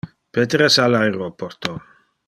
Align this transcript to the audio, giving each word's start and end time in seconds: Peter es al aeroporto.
Peter 0.31 0.63
es 0.63 0.79
al 0.79 0.95
aeroporto. 0.95 1.79